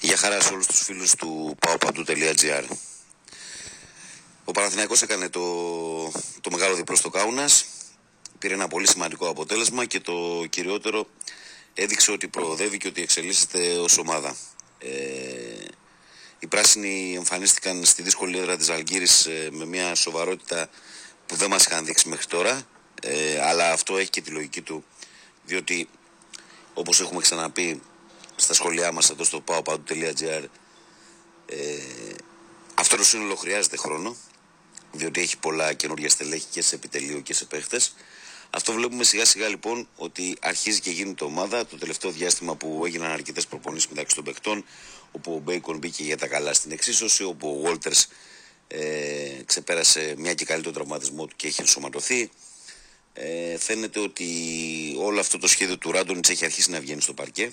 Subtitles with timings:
[0.00, 2.64] Για χαρά σε όλους τους φίλους του paopandou.gr
[4.44, 5.40] Ο Παναθηναϊκός έκανε το,
[6.40, 7.64] το μεγάλο διπλό στο Κάουνας
[8.38, 11.06] πήρε ένα πολύ σημαντικό αποτέλεσμα και το κυριότερο
[11.74, 14.36] έδειξε ότι προοδεύει και ότι εξελίσσεται ως ομάδα.
[14.78, 14.88] Ε,
[16.38, 20.68] οι πράσινοι εμφανίστηκαν στη δύσκολη έδρα της Αλγύρης ε, με μια σοβαρότητα
[21.26, 22.62] που δεν μας είχαν δείξει μέχρι τώρα
[23.02, 24.84] ε, αλλά αυτό έχει και τη λογική του
[25.44, 25.88] διότι
[26.74, 27.82] όπως έχουμε ξαναπεί
[28.54, 30.44] στα σχόλιά μας εδώ στο paopadu.gr
[31.46, 31.56] ε,
[32.74, 34.16] αυτό το σύνολο χρειάζεται χρόνο
[34.92, 37.94] διότι έχει πολλά καινούργια στελέχη και σε επιτελείο και σε παίχτες.
[38.50, 41.66] Αυτό βλέπουμε σιγά σιγά λοιπόν ότι αρχίζει και γίνεται ομάδα.
[41.66, 44.64] Το τελευταίο διάστημα που έγιναν αρκετές προπονήσεις μεταξύ των παιχτών
[45.12, 48.08] όπου ο Μπέικον μπήκε για τα καλά στην εξίσωση όπου ο Βόλτερς
[48.68, 52.30] ε, ξεπέρασε μια και καλύτερο τραυματισμό του και έχει ενσωματωθεί.
[53.12, 54.26] Ε, φαίνεται ότι
[54.98, 57.52] όλο αυτό το σχέδιο του Ράντονιτς έχει αρχίσει να βγαίνει στο παρκέ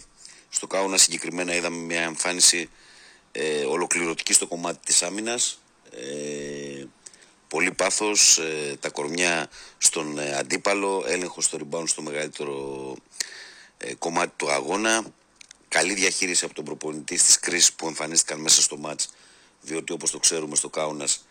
[0.49, 2.69] στο Κάουνα συγκεκριμένα είδαμε μια εμφάνιση
[3.31, 5.61] ε, ολοκληρωτική στο κομμάτι της άμυνας.
[5.91, 6.85] Ε,
[7.47, 12.95] πολύ πάθος, ε, τα κορμιά στον ε, αντίπαλο, έλεγχος στο rebound στο μεγαλύτερο
[13.77, 15.03] ε, κομμάτι του αγώνα.
[15.67, 19.09] Καλή διαχείριση από τον προπονητή στις κρίσεις που εμφανίστηκαν μέσα στο μάτς,
[19.61, 21.25] διότι όπως το ξέρουμε στο Κάουνας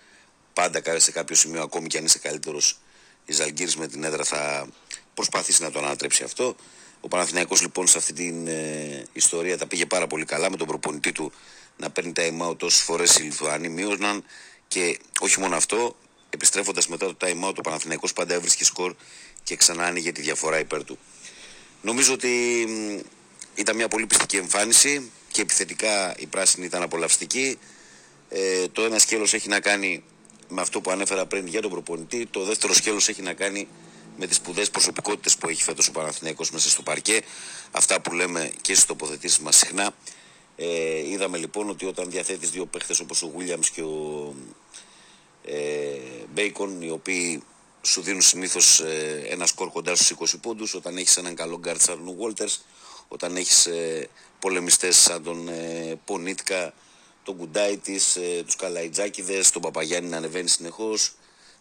[0.53, 2.79] πάντα σε κάποιο σημείο ακόμη και αν είσαι καλύτερος
[3.27, 4.69] η Ζαλγκύρης με την έδρα θα
[5.17, 6.56] προσπαθήσει να το ανατρέψει αυτό.
[7.00, 10.67] Ο Παναθηναϊκός λοιπόν σε αυτή την ε, ιστορία τα πήγε πάρα πολύ καλά με τον
[10.67, 11.33] προπονητή του
[11.77, 14.25] να παίρνει τα time out φορές οι Λιθουανοί μείωναν
[14.69, 15.97] και όχι μόνο αυτό,
[16.31, 18.94] επιστρέφοντας μετά το time out ο Παναθηναϊκός πάντα έβρισκε σκορ
[19.42, 20.98] και ξανά άνοιγε τη διαφορά υπέρ του.
[21.83, 22.67] Νομίζω ότι
[23.55, 27.59] ήταν μια πολύ πιστική εμφάνιση και επιθετικά η πράσινη ήταν απολαυστική.
[28.28, 30.03] Ε, το ένα σκέλος έχει να κάνει
[30.48, 33.69] με αυτό που ανέφερα πριν για τον προπονητή, το δεύτερο σκέλος έχει να κάνει
[34.17, 37.20] με τις σπουδαίες προσωπικότητες που έχει φέτος ο Παναθηναϊκός μέσα στο παρκέ,
[37.70, 39.95] αυτά που λέμε και στις τοποθετήσεις μας συχνά.
[40.56, 44.34] Ε, είδαμε λοιπόν ότι όταν διαθέτεις δύο παίχτες όπως ο Williams και ο
[45.44, 45.98] ε,
[46.37, 47.43] Bacon, οι οποίοι
[47.82, 51.81] σου δίνουν συνήθως ε, ένα σκορ κοντά στους 20 πόντους, όταν έχεις έναν καλό γκάρτ
[51.81, 52.56] σαν τον Walters,
[53.09, 56.75] όταν έχεις ε, πολεμιστές σαν τον ε, Πονίτκα,
[57.22, 61.12] τον Κουντάιτης, ε, τους Καλαϊτζάκηδες, τον Παπαγιάννη να ανεβαίνει συνεχώς,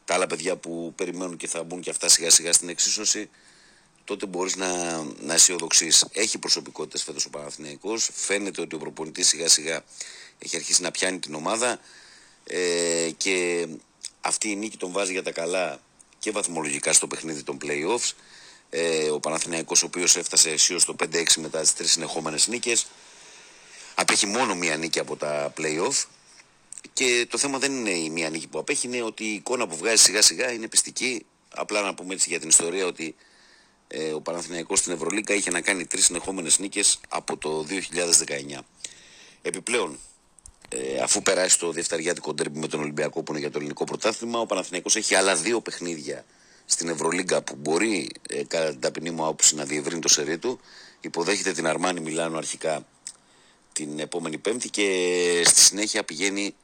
[0.05, 3.29] τα άλλα παιδιά που περιμένουν και θα μπουν και αυτά σιγά σιγά στην εξίσωση,
[4.03, 6.05] τότε μπορείς να, να αισιοδοξείς.
[6.11, 8.09] Έχει προσωπικότητες φέτος ο Παναθηναϊκός.
[8.13, 9.83] Φαίνεται ότι ο προπονητής σιγά σιγά
[10.39, 11.79] έχει αρχίσει να πιάνει την ομάδα
[12.43, 13.67] ε, και
[14.21, 15.79] αυτή η νίκη τον βάζει για τα καλά
[16.19, 18.11] και βαθμολογικά στο παιχνίδι των playoffs.
[18.69, 22.85] Ε, ο Παναθηναϊκός ο οποίος έφτασε αισίως στο 5-6 μετά τις τρεις συνεχόμενες νίκες
[23.95, 26.03] απέχει μόνο μία νίκη από τα playoff
[26.95, 29.75] και το θέμα δεν είναι η μία νίκη που απέχει, είναι ότι η εικόνα που
[29.75, 31.25] βγάζει σιγά σιγά είναι πιστική.
[31.55, 33.15] Απλά να πούμε έτσι για την ιστορία ότι
[33.87, 37.65] ε, ο Παναθηναϊκός στην Ευρωλίγκα είχε να κάνει τρεις συνεχόμενες νίκες από το
[38.55, 38.59] 2019.
[39.41, 39.99] Επιπλέον,
[40.69, 44.39] ε, αφού περάσει το Δευταριάτικο ντέρμπι με τον Ολυμπιακό που είναι για το ελληνικό πρωτάθλημα,
[44.39, 46.25] ο Παναθηναϊκός έχει άλλα δύο παιχνίδια
[46.65, 50.59] στην Ευρωλίγκα που μπορεί ε, κατά την ταπεινή μου άποψη να διευρύνει το σερί του.
[51.01, 52.87] Υποδέχεται την Αρμάνη Μιλάνο αρχικά
[53.73, 56.63] την επόμενη Πέμπτη και στη συνέχεια πηγαίνει ε,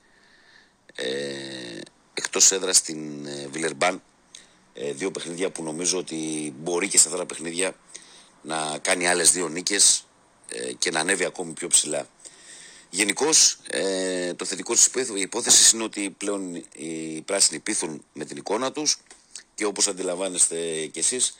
[2.13, 4.01] εκτός έδρας στην ε, Βιλερμπάν
[4.73, 7.75] ε, δύο παιχνίδια που νομίζω ότι μπορεί και σε αυτά τα παιχνίδια
[8.41, 10.05] να κάνει άλλες δύο νίκες
[10.49, 12.07] ε, και να ανέβει ακόμη πιο ψηλά.
[12.89, 18.71] Γενικώς, ε, το θετικό της υπόθεσης είναι ότι πλέον οι πράσινοι πείθουν με την εικόνα
[18.71, 18.97] τους
[19.55, 21.35] και όπως αντιλαμβάνεστε κι εσείς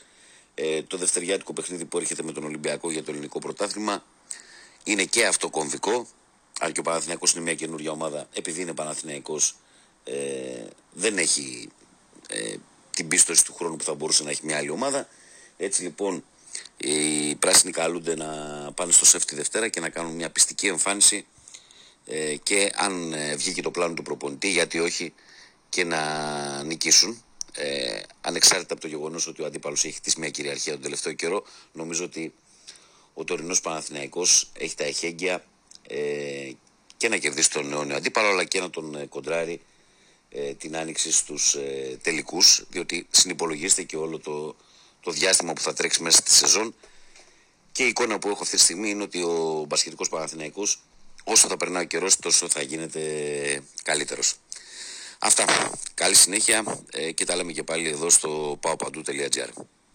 [0.54, 4.04] ε, το δευτεριάτικο παιχνίδι που έρχεται με τον Ολυμπιακό για το ελληνικό πρωτάθλημα
[4.84, 6.06] είναι και αυτό κομβικό
[6.60, 9.56] αν και ο Παναθηναϊκός είναι μια καινούργια ομάδα, επειδή είναι Παναθηναϊκός,
[10.04, 11.68] ε, δεν έχει
[12.28, 12.54] ε,
[12.90, 15.08] την πίστοση του χρόνου που θα μπορούσε να έχει μια άλλη ομάδα.
[15.56, 16.24] Έτσι λοιπόν
[16.76, 18.26] οι πράσινοι καλούνται να
[18.74, 21.26] πάνε στο σεφ τη Δευτέρα και να κάνουν μια πιστική εμφάνιση
[22.06, 25.14] ε, και αν ε, βγει και το πλάνο του προπονητή, γιατί όχι,
[25.68, 27.22] και να νικήσουν.
[27.54, 31.44] Ε, ανεξάρτητα από το γεγονός ότι ο αντίπαλος έχει χτίσει μια κυριαρχία τον τελευταίο καιρό,
[31.72, 32.34] νομίζω ότι
[33.14, 35.44] ο τωρινός Παναθηναϊκός έχει τα εχέγγυα
[35.92, 36.52] ε,
[36.96, 39.60] και να κερδίσει τον νέο αντίπαλο αλλά και να τον ε, κοντράρει
[40.30, 44.56] ε, την άνοιξη στους ε, τελικούς διότι συνυπολογίστε και όλο το,
[45.00, 46.74] το διάστημα που θα τρέξει μέσα στη σεζόν
[47.72, 50.82] και η εικόνα που έχω αυτή τη στιγμή είναι ότι ο μπασχετικός Παναθηναϊκός
[51.24, 54.34] όσο θα περνάει ο καιρός τόσο θα γίνεται καλύτερος.
[55.18, 55.70] Αυτά.
[55.94, 59.48] Καλή συνέχεια ε, και τα λέμε και πάλι εδώ στο paopandou.gr.